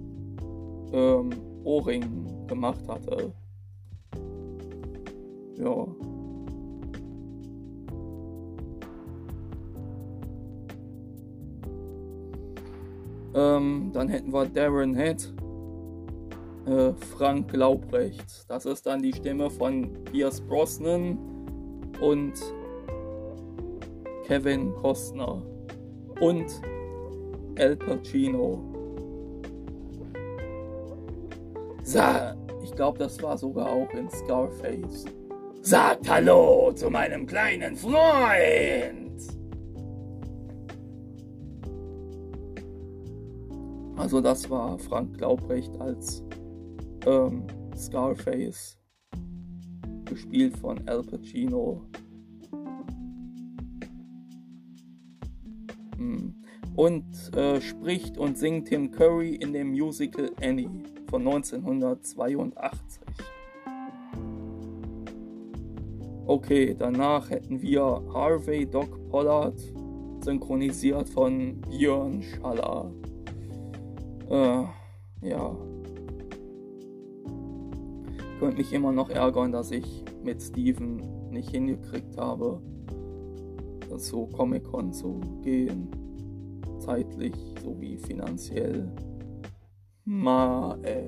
ähm, 0.93 1.31
Ohrringen 1.63 2.47
gemacht 2.47 2.87
hatte. 2.89 3.33
Ja. 5.57 5.87
Ähm, 13.35 13.91
dann 13.93 14.09
hätten 14.09 14.33
wir 14.33 14.47
Darren 14.47 14.95
Head, 14.95 15.35
äh, 16.67 16.93
Frank 17.17 17.53
Laubrecht. 17.53 18.49
Das 18.49 18.65
ist 18.65 18.87
dann 18.87 19.03
die 19.03 19.13
Stimme 19.13 19.51
von 19.51 19.93
Pierce 20.05 20.41
Brosnan 20.41 21.19
und 22.01 22.35
Kevin 24.27 24.73
Costner 24.77 25.43
und 26.21 26.47
El 27.57 27.77
Pacino. 27.77 28.61
Sa 31.83 32.35
ich 32.63 32.75
glaube, 32.75 32.99
das 32.99 33.23
war 33.23 33.37
sogar 33.37 33.71
auch 33.71 33.91
in 33.91 34.09
Scarface. 34.11 35.05
Sagt 35.61 36.09
Hallo 36.09 36.73
zu 36.73 36.89
meinem 36.89 37.27
kleinen 37.27 37.77
Freund! 37.77 39.04
Also 44.05 44.21
das 44.21 44.51
war 44.51 44.79
Frank 44.79 45.17
Glaubrecht 45.17 45.81
als 45.81 46.23
ähm, 47.07 47.47
Scarface, 47.75 48.79
gespielt 50.05 50.59
von 50.59 50.87
Al 50.87 51.03
Pacino. 51.03 51.87
Hm. 55.97 56.35
Und 56.77 57.35
äh, 57.35 57.63
spricht 57.63 58.19
und 58.19 58.37
singt 58.37 58.69
Tim 58.69 58.91
Curry 58.91 59.37
in 59.37 59.55
dem 59.55 59.71
Musical 59.71 60.31
Annie 60.39 60.69
von 61.09 61.27
1982. 61.27 63.01
Okay, 66.27 66.77
danach 66.79 67.31
hätten 67.31 67.63
wir 67.63 68.03
Harvey 68.13 68.67
Doc 68.67 69.09
Pollard, 69.09 69.59
synchronisiert 70.23 71.09
von 71.09 71.59
Björn 71.63 72.21
Schaller. 72.21 72.93
Äh, 74.31 74.65
ja. 75.29 75.57
Könnte 78.39 78.57
mich 78.57 78.73
immer 78.73 78.93
noch 78.93 79.11
ärgern, 79.11 79.53
dass 79.53 79.71
ich 79.71 80.05
mit 80.23 80.43
Steven 80.43 81.31
nicht 81.31 81.51
hingekriegt 81.51 82.17
habe, 82.17 82.61
zu 83.99 84.27
Comic-Con 84.27 84.93
zu 84.93 85.21
gehen. 85.43 85.89
Zeitlich 86.79 87.35
sowie 87.63 87.97
finanziell. 87.97 88.91
Ma, 90.05 90.77
ey. 90.83 91.07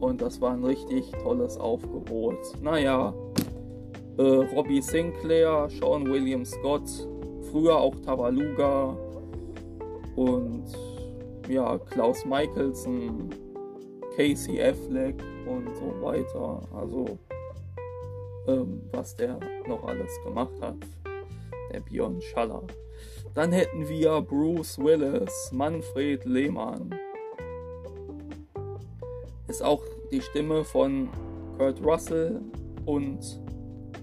Und 0.00 0.20
das 0.20 0.40
war 0.40 0.52
ein 0.52 0.64
richtig 0.64 1.10
tolles 1.22 1.56
Aufgebot. 1.58 2.38
Naja, 2.62 3.14
äh, 4.18 4.22
Robbie 4.22 4.80
Sinclair, 4.80 5.68
Sean 5.70 6.06
William 6.06 6.44
Scott, 6.44 6.88
früher 7.50 7.76
auch 7.76 7.94
Tabaluga 8.00 8.96
und 10.16 10.64
ja, 11.48 11.78
Klaus 11.78 12.24
Michelson, 12.24 13.30
Casey 14.16 14.62
Affleck 14.62 15.22
und 15.46 15.74
so 15.74 16.02
weiter. 16.02 16.60
Also, 16.72 17.18
ähm, 18.46 18.82
was 18.92 19.14
der 19.16 19.38
noch 19.66 19.84
alles 19.84 20.12
gemacht 20.24 20.54
hat. 20.60 20.76
Der 21.72 21.80
Björn 21.80 22.20
Schaller. 22.20 22.62
Dann 23.34 23.50
hätten 23.52 23.88
wir 23.88 24.20
Bruce 24.20 24.78
Willis, 24.78 25.50
Manfred 25.52 26.24
Lehmann. 26.24 26.94
Ist 29.48 29.62
auch 29.62 29.82
die 30.12 30.20
Stimme 30.20 30.64
von 30.64 31.08
Kurt 31.58 31.82
Russell 31.84 32.40
und 32.86 33.40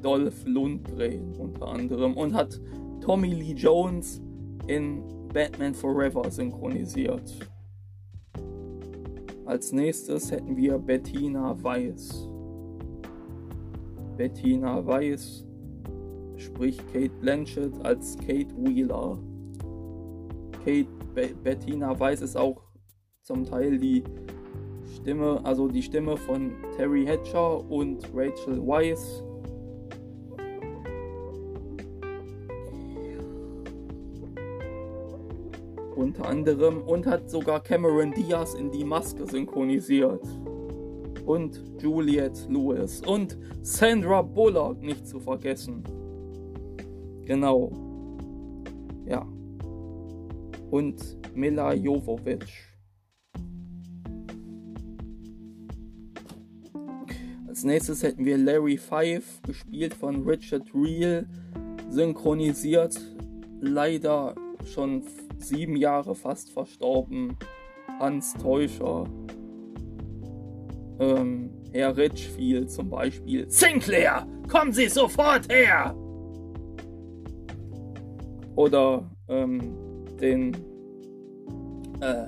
Dolph 0.01 0.45
Lundgren 0.45 1.35
unter 1.37 1.67
anderem 1.67 2.17
und 2.17 2.33
hat 2.33 2.59
Tommy 3.01 3.33
Lee 3.33 3.53
Jones 3.53 4.21
in 4.67 5.03
Batman 5.33 5.73
Forever 5.73 6.29
synchronisiert. 6.29 7.49
Als 9.45 9.71
nächstes 9.71 10.31
hätten 10.31 10.57
wir 10.57 10.77
Bettina 10.77 11.55
Weiss. 11.63 12.27
Bettina 14.17 14.85
Weiss 14.85 15.45
spricht 16.35 16.85
Kate 16.91 17.13
Blanchett 17.21 17.73
als 17.83 18.17
Kate 18.17 18.53
Wheeler. 18.57 19.17
Kate 20.65 20.87
Be 21.15 21.29
Bettina 21.43 21.97
Weiss 21.97 22.21
ist 22.21 22.35
auch 22.35 22.61
zum 23.21 23.45
Teil 23.45 23.77
die 23.77 24.03
Stimme, 24.95 25.39
also 25.43 25.67
die 25.67 25.81
Stimme 25.81 26.17
von 26.17 26.51
Terry 26.75 27.05
Hatcher 27.05 27.69
und 27.69 28.03
Rachel 28.13 28.65
Weisz 28.67 29.23
unter 36.01 36.27
anderem 36.27 36.81
und 36.81 37.05
hat 37.05 37.29
sogar 37.29 37.61
Cameron 37.61 38.11
Diaz 38.11 38.55
in 38.55 38.71
die 38.71 38.83
Maske 38.83 39.25
synchronisiert. 39.27 40.23
Und 41.25 41.61
Juliette 41.79 42.41
Lewis 42.49 43.01
und 43.05 43.37
Sandra 43.61 44.23
Bullock 44.23 44.81
nicht 44.81 45.07
zu 45.07 45.19
vergessen. 45.19 45.83
Genau. 47.25 47.71
Ja. 49.05 49.27
Und 50.71 51.17
Mila 51.35 51.73
Jovovich. 51.73 52.67
Als 57.47 57.63
nächstes 57.63 58.01
hätten 58.01 58.25
wir 58.25 58.37
Larry 58.37 58.77
Five, 58.77 59.41
gespielt 59.43 59.93
von 59.93 60.27
Richard 60.27 60.73
Reel, 60.73 61.27
synchronisiert. 61.89 62.99
Leider 63.59 64.33
schon 64.65 65.03
sieben 65.41 65.75
Jahre 65.75 66.15
fast 66.15 66.51
verstorben, 66.51 67.37
Hans 67.99 68.33
Teuscher. 68.33 69.05
Ähm, 70.99 71.49
Herr 71.71 71.95
Richfield 71.95 72.71
zum 72.71 72.89
Beispiel. 72.89 73.49
Sinclair, 73.49 74.27
kommen 74.49 74.73
Sie 74.73 74.87
sofort 74.87 75.51
her! 75.51 75.95
Oder 78.55 79.09
ähm, 79.29 79.75
den 80.19 80.53
äh, 82.01 82.27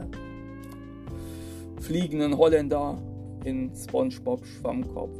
fliegenden 1.82 2.38
Holländer 2.38 2.97
in 3.43 3.71
SpongeBob 3.76 4.45
Schwammkopf. 4.45 5.17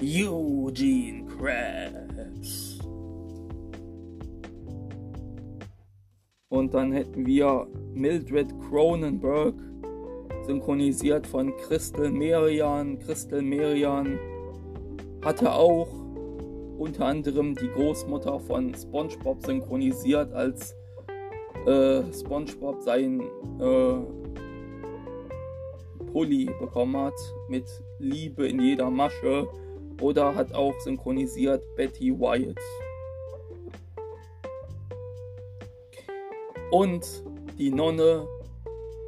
Eugene 0.00 1.26
Krabs. 1.26 2.05
Und 6.48 6.74
dann 6.74 6.92
hätten 6.92 7.26
wir 7.26 7.66
Mildred 7.92 8.48
Cronenberg, 8.68 9.54
synchronisiert 10.46 11.26
von 11.26 11.56
Crystal 11.56 12.10
Merian. 12.10 12.98
Crystal 13.00 13.42
Merian 13.42 14.18
hatte 15.24 15.52
auch 15.52 15.88
unter 16.78 17.06
anderem 17.06 17.54
die 17.56 17.68
Großmutter 17.68 18.38
von 18.38 18.72
SpongeBob 18.74 19.44
synchronisiert, 19.44 20.32
als 20.32 20.76
äh, 21.66 22.02
SpongeBob 22.12 22.80
seinen 22.80 23.22
äh, 23.58 23.96
Pulli 26.12 26.48
bekommen 26.60 26.96
hat 26.96 27.18
mit 27.48 27.64
Liebe 27.98 28.46
in 28.46 28.60
jeder 28.60 28.88
Masche 28.88 29.48
oder 30.00 30.34
hat 30.34 30.54
auch 30.54 30.78
synchronisiert 30.80 31.64
Betty 31.74 32.12
White. 32.12 32.54
Und 36.70 37.24
die 37.58 37.70
Nonne 37.70 38.26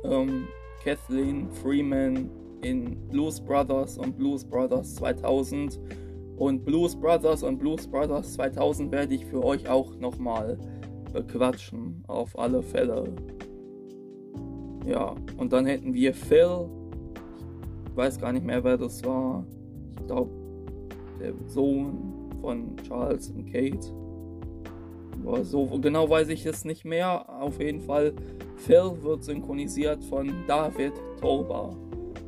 ähm, 0.04 0.48
Kathleen 0.82 1.50
Freeman 1.50 2.30
in 2.62 2.96
Blues 3.08 3.40
Brothers 3.40 3.98
und 3.98 4.16
Blues 4.16 4.44
Brothers 4.44 4.94
2000. 4.96 5.78
Und 6.36 6.64
Blues 6.64 6.94
Brothers 6.94 7.42
und 7.42 7.58
Blues 7.58 7.86
Brothers 7.86 8.34
2000 8.34 8.92
werde 8.92 9.14
ich 9.14 9.26
für 9.26 9.44
euch 9.44 9.68
auch 9.68 9.96
nochmal 9.96 10.56
bequatschen, 11.12 12.04
auf 12.06 12.38
alle 12.38 12.62
Fälle. 12.62 13.12
Ja, 14.86 15.14
und 15.36 15.52
dann 15.52 15.66
hätten 15.66 15.92
wir 15.92 16.14
Phil. 16.14 16.68
Ich 17.90 17.96
weiß 17.96 18.20
gar 18.20 18.32
nicht 18.32 18.46
mehr, 18.46 18.62
wer 18.62 18.78
das 18.78 19.04
war. 19.04 19.44
Ich 19.98 20.06
glaube, 20.06 20.30
der 21.20 21.34
Sohn 21.46 22.30
von 22.40 22.76
Charles 22.84 23.30
und 23.30 23.52
Kate. 23.52 23.92
So 25.42 25.66
genau 25.80 26.08
weiß 26.08 26.28
ich 26.30 26.46
es 26.46 26.64
nicht 26.64 26.84
mehr. 26.84 27.28
Auf 27.40 27.60
jeden 27.60 27.80
Fall, 27.80 28.12
Phil 28.56 28.92
wird 29.02 29.24
synchronisiert 29.24 30.02
von 30.04 30.32
David 30.46 30.94
Toba. 31.20 31.76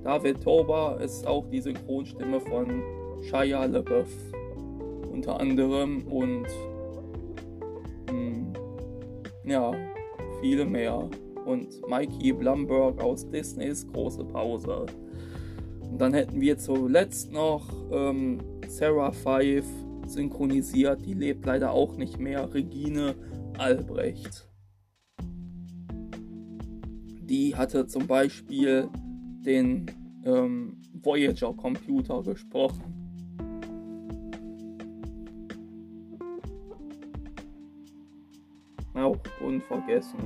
David 0.04 0.42
Toba 0.42 0.96
ist 0.96 1.26
auch 1.26 1.46
die 1.50 1.60
Synchronstimme 1.60 2.40
von 2.40 2.82
Shia 3.22 3.64
LaBeouf 3.64 4.08
unter 5.12 5.40
anderem 5.40 6.06
und 6.06 6.46
mh, 8.06 8.10
hm, 8.10 8.52
ja, 9.44 9.72
viele 10.40 10.64
mehr. 10.64 11.08
Und 11.46 11.68
Mikey 11.88 12.32
Blumberg 12.32 13.02
aus 13.02 13.28
Disneys 13.28 13.86
Große 13.92 14.24
Pause. 14.24 14.86
Und 15.90 16.00
dann 16.00 16.14
hätten 16.14 16.40
wir 16.40 16.56
zuletzt 16.58 17.32
noch 17.32 17.66
ähm, 17.90 18.38
Sarah 18.68 19.10
Five 19.10 19.66
synchronisiert, 20.10 21.04
die 21.04 21.14
lebt 21.14 21.46
leider 21.46 21.72
auch 21.72 21.96
nicht 21.96 22.18
mehr, 22.18 22.52
Regine 22.52 23.14
Albrecht. 23.58 24.48
Die 27.22 27.54
hatte 27.54 27.86
zum 27.86 28.06
Beispiel 28.06 28.88
den 29.44 29.86
ähm, 30.24 30.80
Voyager 30.92 31.54
Computer 31.54 32.22
gesprochen. 32.22 32.82
Auch 38.94 39.16
unvergessen. 39.40 40.18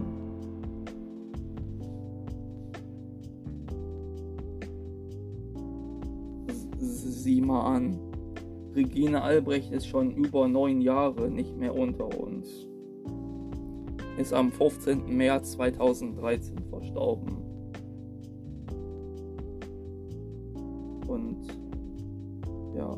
sieh 7.24 7.40
mal 7.40 7.76
an. 7.76 8.03
Regine 8.74 9.22
Albrecht 9.22 9.72
ist 9.72 9.86
schon 9.86 10.10
über 10.12 10.48
neun 10.48 10.80
Jahre 10.80 11.30
nicht 11.30 11.56
mehr 11.56 11.74
unter 11.74 12.06
uns. 12.18 12.48
Ist 14.18 14.32
am 14.32 14.50
15. 14.50 15.16
März 15.16 15.52
2013 15.52 16.58
verstorben. 16.70 17.36
Und 21.06 21.46
ja. 22.76 22.96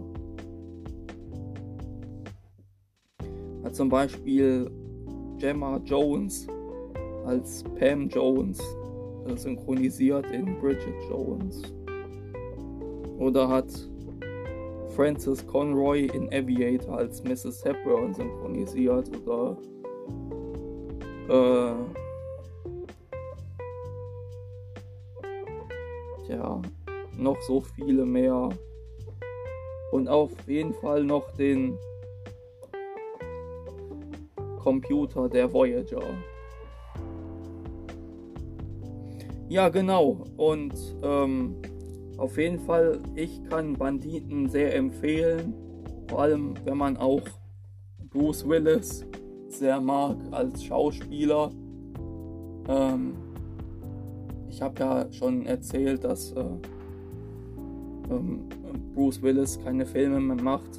Hat 3.65 3.75
zum 3.75 3.89
Beispiel 3.89 4.71
Gemma 5.39 5.79
Jones 5.85 6.47
als 7.27 7.65
Pam 7.79 8.09
Jones 8.09 8.61
äh, 9.27 9.37
synchronisiert 9.37 10.31
in 10.31 10.59
Bridget 10.61 10.95
Jones. 11.11 11.63
Oder 13.19 13.49
hat 13.49 13.67
Frances 14.97 15.47
Conroy 15.47 16.07
in 16.07 16.33
Aviator 16.33 16.97
als 16.97 17.23
Mrs. 17.23 17.63
Hepburn 17.67 18.15
synchronisiert 18.15 19.11
oder 19.15 19.59
äh, 21.29 21.75
ja, 26.33 26.63
noch 27.15 27.39
so 27.43 27.61
viele 27.61 28.07
mehr. 28.07 28.49
Und 29.93 30.09
auf 30.09 30.31
jeden 30.47 30.73
Fall 30.73 31.05
noch 31.05 31.31
den 31.35 31.79
Computer 34.59 35.29
der 35.29 35.53
Voyager. 35.53 36.03
Ja, 39.49 39.69
genau. 39.69 40.25
Und 40.39 40.75
ähm, 41.03 41.61
auf 42.19 42.39
jeden 42.39 42.59
Fall, 42.59 42.99
ich 43.15 43.43
kann 43.45 43.75
Banditen 43.75 44.49
sehr 44.49 44.75
empfehlen. 44.75 45.55
Vor 46.09 46.23
allem, 46.23 46.55
wenn 46.65 46.79
man 46.79 46.97
auch 46.97 47.23
Bruce 48.11 48.49
Willis 48.49 49.05
sehr 49.49 49.81
mag 49.81 50.17
als 50.31 50.65
Schauspieler. 50.65 51.51
Ähm, 52.69 53.15
ich 54.49 54.63
habe 54.63 54.81
ja 54.81 55.13
schon 55.13 55.45
erzählt, 55.47 56.05
dass 56.05 56.33
äh, 56.33 56.45
ähm, 58.11 58.49
Bruce 58.95 59.21
Willis 59.21 59.59
keine 59.63 59.85
Filme 59.85 60.21
mehr 60.21 60.43
macht. 60.43 60.71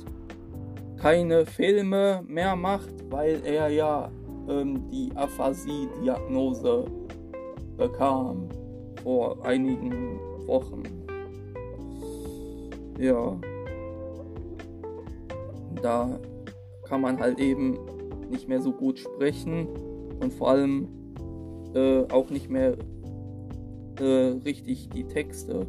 Keine 0.98 1.46
Filme 1.46 2.24
mehr 2.28 2.56
macht, 2.56 2.94
weil 3.12 3.40
er 3.46 3.68
ja 3.70 4.10
ähm, 4.50 4.90
die 4.90 5.12
Aphasie-Diagnose 5.16 6.86
bekam 7.78 8.50
vor 9.04 9.46
einigen 9.46 10.20
Wochen. 10.48 10.82
Ja. 12.98 13.40
Da 15.82 16.20
kann 16.84 17.02
man 17.02 17.20
halt 17.20 17.40
eben 17.40 17.78
nicht 18.30 18.48
mehr 18.48 18.62
so 18.62 18.72
gut 18.72 19.00
sprechen 19.00 19.68
und 20.22 20.34
vor 20.34 20.50
allem 20.50 20.88
äh, 21.74 22.04
auch 22.12 22.30
nicht 22.30 22.50
mehr 22.50 22.76
äh, 24.00 24.04
richtig 24.44 24.90
die 24.90 25.04
Texte. 25.06 25.68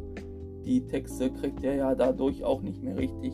Die 0.65 0.85
Texte 0.87 1.29
kriegt 1.31 1.63
er 1.63 1.75
ja 1.75 1.95
dadurch 1.95 2.43
auch 2.43 2.61
nicht 2.61 2.81
mehr 2.81 2.97
richtig 2.97 3.33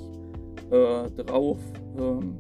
äh, 0.72 1.10
drauf, 1.12 1.60
ähm, 1.98 2.38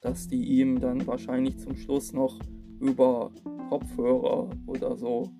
dass 0.00 0.28
die 0.28 0.60
ihm 0.60 0.80
dann 0.80 1.06
wahrscheinlich 1.06 1.58
zum 1.58 1.76
Schluss 1.76 2.12
noch 2.12 2.38
über 2.80 3.30
Kopfhörer 3.68 4.50
oder 4.66 4.96
so 4.96 5.30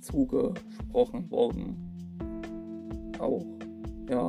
zugesprochen 0.00 1.30
wurden. 1.30 1.76
Auch, 3.18 3.44
ja 4.10 4.28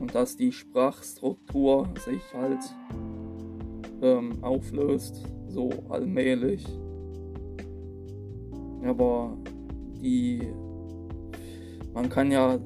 und 0.00 0.14
dass 0.14 0.36
die 0.36 0.52
Sprachstruktur 0.52 1.88
sich 2.04 2.22
halt 2.34 2.60
ähm, 4.02 4.42
auflöst, 4.42 5.24
so 5.48 5.70
allmählich. 5.88 6.66
Aber 8.84 9.36
die, 10.02 10.40
man 11.94 12.08
kann 12.08 12.30
ja 12.30 12.58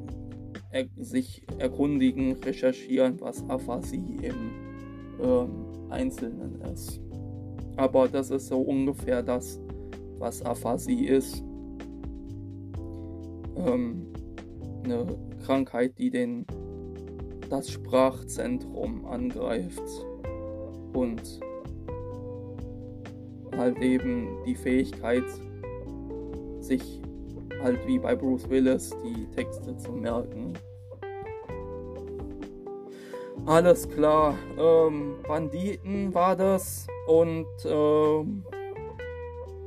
er, 0.71 0.87
sich 0.97 1.43
erkundigen, 1.59 2.33
recherchieren, 2.35 3.21
was 3.21 3.49
Aphasie 3.49 4.19
im 4.23 4.53
ähm, 5.23 5.51
Einzelnen 5.91 6.61
ist. 6.63 7.01
Aber 7.77 8.09
das 8.09 8.31
ist 8.31 8.49
so 8.49 8.61
ungefähr 8.61 9.23
das, 9.23 9.61
was 10.19 10.43
Aphasie 10.43 11.07
ist. 11.07 11.43
Ähm, 13.57 14.07
eine 14.85 15.07
Krankheit, 15.45 15.99
die 15.99 16.11
den 16.11 16.47
das 17.51 17.71
Sprachzentrum 17.71 19.05
angreift 19.05 19.83
und 20.95 21.41
halt 23.57 23.79
eben 23.83 24.43
die 24.47 24.55
Fähigkeit, 24.55 25.25
sich 26.61 27.03
halt 27.63 27.87
wie 27.87 27.99
bei 27.99 28.15
Bruce 28.15 28.49
Willis 28.49 28.91
die 29.05 29.27
Texte 29.35 29.77
zu 29.77 29.93
merken, 29.93 30.55
Alles 33.47 33.89
klar. 33.89 34.37
Ähm, 34.59 35.17
Banditen 35.27 36.15
war 36.15 36.37
das. 36.37 36.87
Und 37.07 37.47
ähm, 37.65 38.45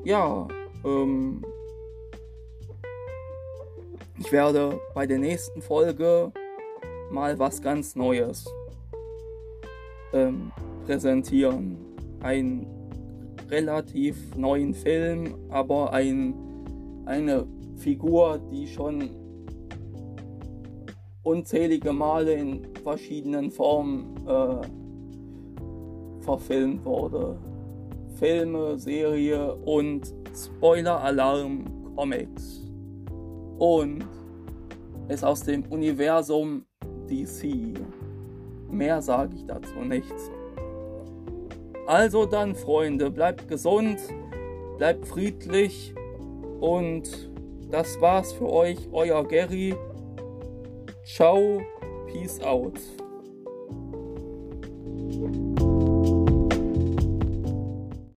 ja, 0.04 0.48
ähm, 0.86 1.44
ich 4.20 4.32
werde 4.32 4.80
bei 4.94 5.06
der 5.06 5.18
nächsten 5.18 5.62
Folge 5.62 6.32
mal 7.14 7.38
was 7.38 7.62
ganz 7.62 7.96
Neues 7.96 8.46
ähm, 10.14 10.52
präsentieren. 10.86 11.78
Ein 12.22 12.66
relativ 13.50 14.36
neuen 14.36 14.74
Film, 14.74 15.36
aber 15.50 15.94
ein, 15.94 16.34
eine 17.06 17.46
Figur, 17.78 18.40
die 18.52 18.68
schon 18.68 19.10
unzählige 21.22 21.94
Male 21.94 22.34
in 22.34 22.68
verschiedenen 22.84 23.52
Formen 23.52 24.18
äh, 24.28 24.62
verfilmt 26.22 26.84
wurde. 26.84 27.38
Filme, 28.16 28.78
Serie 28.78 29.54
und 29.56 30.14
Spoiler-Alarm 30.36 31.96
Comics. 31.96 32.62
Und 33.60 34.06
ist 35.10 35.24
aus 35.24 35.42
dem 35.44 35.64
Universum 35.70 36.66
DC. 37.10 37.74
Mehr 38.70 39.02
sage 39.02 39.36
ich 39.36 39.46
dazu 39.46 39.80
nicht. 39.80 40.14
Also 41.86 42.26
dann, 42.26 42.56
Freunde, 42.56 43.12
bleibt 43.12 43.48
gesund, 43.48 44.00
bleibt 44.78 45.06
friedlich 45.06 45.94
und 46.60 47.30
das 47.70 48.00
war's 48.00 48.32
für 48.32 48.50
euch, 48.50 48.78
euer 48.92 49.28
Gary. 49.28 49.76
Ciao, 51.04 51.62
peace 52.08 52.40
out. 52.42 52.80